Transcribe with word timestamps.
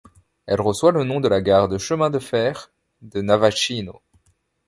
Elle 0.47 0.61
reçoit 0.61 0.91
le 0.91 1.03
nom 1.03 1.19
de 1.19 1.27
la 1.27 1.41
gare 1.41 1.67
de 1.69 1.77
chemin 1.77 2.09
de 2.09 2.17
fer 2.17 2.71
de 3.03 3.21
Navachino. 3.21 4.01